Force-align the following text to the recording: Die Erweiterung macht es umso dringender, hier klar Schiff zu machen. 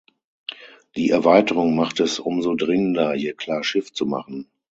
Die 0.95 1.11
Erweiterung 1.11 1.75
macht 1.75 1.99
es 1.99 2.17
umso 2.17 2.55
dringender, 2.55 3.13
hier 3.13 3.35
klar 3.35 3.63
Schiff 3.63 3.93
zu 3.93 4.07
machen. 4.07 4.49